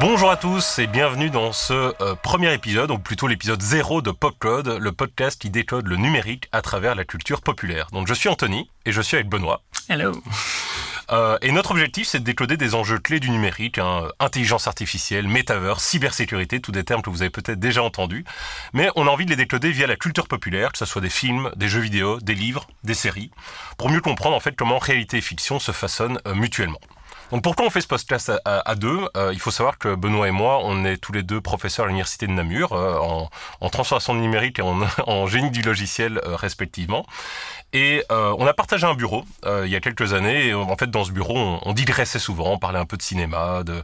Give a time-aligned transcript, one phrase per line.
[0.00, 4.10] Bonjour à tous et bienvenue dans ce euh, premier épisode, ou plutôt l'épisode zéro de
[4.10, 7.88] Popcode, le podcast qui décode le numérique à travers la culture populaire.
[7.92, 9.62] Donc je suis Anthony et je suis avec Benoît.
[9.88, 10.12] Hello.
[11.10, 15.26] Euh, et notre objectif, c'est de décoder des enjeux clés du numérique, hein, intelligence artificielle,
[15.28, 18.24] metaverse, cybersécurité, tous des termes que vous avez peut-être déjà entendus.
[18.72, 21.10] Mais on a envie de les décoder via la culture populaire, que ce soit des
[21.10, 23.30] films, des jeux vidéo, des livres, des séries,
[23.76, 26.80] pour mieux comprendre en fait comment réalité et fiction se façonnent euh, mutuellement.
[27.30, 29.00] Donc pourquoi on fait ce podcast à, deux?
[29.16, 31.88] Euh, Il faut savoir que Benoît et moi, on est tous les deux professeurs à
[31.88, 33.28] l'université de Namur euh, en,
[33.60, 37.04] en, transformation numérique et en, en génie du logiciel euh, respectivement.
[37.72, 40.48] Et on a partagé un bureau il y a quelques années.
[40.48, 43.02] Et en fait, dans ce bureau, on, on digressait souvent, on parlait un peu de
[43.02, 43.82] cinéma, de,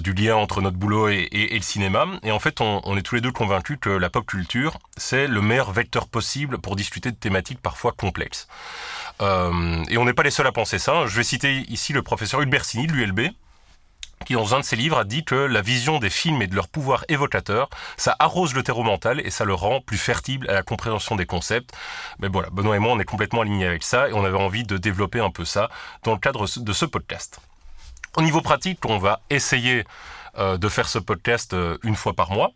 [0.00, 2.06] du lien entre notre boulot et, et, le cinéma.
[2.22, 5.26] Et en fait, on, on, est tous les deux convaincus que la pop culture, c'est
[5.26, 8.46] le meilleur vecteur possible pour discuter de thématiques parfois complexes.
[9.22, 11.06] Euh, et on n'est pas les seuls à penser ça.
[11.06, 13.20] Je vais citer ici le professeur Hubert de l'ULB,
[14.26, 16.54] qui dans un de ses livres a dit que la vision des films et de
[16.54, 20.54] leur pouvoir évocateur, ça arrose le terreau mental et ça le rend plus fertile à
[20.54, 21.74] la compréhension des concepts.
[22.18, 24.64] Mais voilà, Benoît et moi, on est complètement alignés avec ça et on avait envie
[24.64, 25.70] de développer un peu ça
[26.02, 27.40] dans le cadre de ce podcast.
[28.16, 29.84] Au niveau pratique, on va essayer
[30.38, 32.50] euh, de faire ce podcast euh, une fois par mois.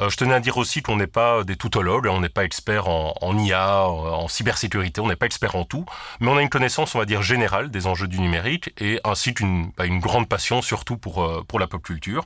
[0.00, 2.88] Euh, je tenais à dire aussi qu'on n'est pas des toutologues, on n'est pas expert
[2.88, 5.84] en, IA, en cybersécurité, on n'est pas expert en tout,
[6.20, 9.34] mais on a une connaissance, on va dire, générale des enjeux du numérique et ainsi
[9.34, 12.24] qu'une bah, une grande passion surtout pour, euh, pour la pop culture.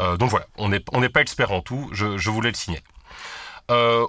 [0.00, 2.56] Euh, donc voilà, on n'est on n'est pas expert en tout, je, je voulais le
[2.56, 2.82] signer.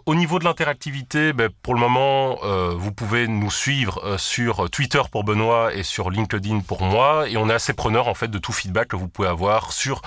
[0.07, 4.69] Au niveau de l'interactivité, ben, pour le moment, euh, vous pouvez nous suivre euh, sur
[4.69, 8.29] Twitter pour Benoît et sur LinkedIn pour moi, et on est assez preneur en fait
[8.29, 10.01] de tout feedback que vous pouvez avoir sur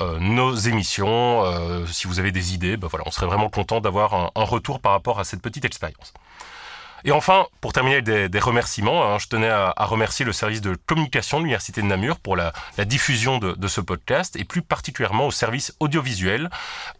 [0.00, 1.44] euh, nos émissions.
[1.86, 4.92] Si vous avez des idées, ben, voilà, on serait vraiment content d'avoir un retour par
[4.92, 6.14] rapport à cette petite expérience.
[7.04, 10.60] Et enfin, pour terminer des, des remerciements, hein, je tenais à, à, remercier le service
[10.60, 14.44] de communication de l'Université de Namur pour la, la diffusion de, de, ce podcast, et
[14.44, 16.50] plus particulièrement au service audiovisuel,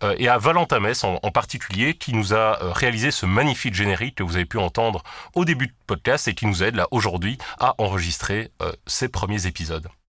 [0.03, 3.75] euh, et à Valentin Mess en, en, particulier, qui nous a euh, réalisé ce magnifique
[3.75, 5.03] générique que vous avez pu entendre
[5.35, 9.47] au début du podcast, et qui nous aide là aujourd'hui à enregistrer euh, ces premiers
[9.47, 9.89] épisodes.